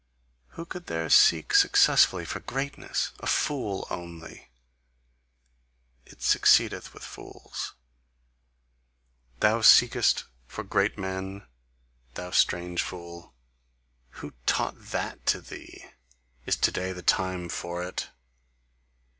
[0.57, 3.11] Who could there seek successfully for greatness!
[3.19, 4.49] A fool only:
[6.07, 7.75] it succeedeth with fools.
[9.41, 11.45] Thou seekest for great men,
[12.15, 13.35] thou strange fool?
[14.25, 15.85] Who TAUGHT that to thee?
[16.47, 18.09] Is to day the time for it?